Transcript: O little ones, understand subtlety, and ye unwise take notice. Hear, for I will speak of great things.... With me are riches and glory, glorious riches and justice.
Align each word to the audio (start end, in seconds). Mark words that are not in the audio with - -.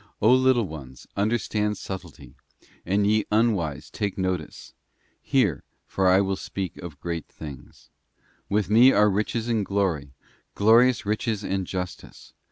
O 0.19 0.33
little 0.33 0.65
ones, 0.67 1.05
understand 1.15 1.77
subtlety, 1.77 2.33
and 2.87 3.05
ye 3.05 3.27
unwise 3.31 3.91
take 3.91 4.17
notice. 4.17 4.73
Hear, 5.21 5.61
for 5.85 6.07
I 6.07 6.21
will 6.21 6.35
speak 6.37 6.77
of 6.77 6.99
great 6.99 7.27
things.... 7.27 7.91
With 8.49 8.67
me 8.67 8.91
are 8.91 9.11
riches 9.11 9.47
and 9.47 9.63
glory, 9.63 10.13
glorious 10.55 11.05
riches 11.05 11.43
and 11.43 11.67
justice. 11.67 12.33